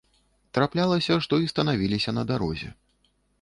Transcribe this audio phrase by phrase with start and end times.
[0.57, 2.73] Траплялася, што і станавіліся на дарозе.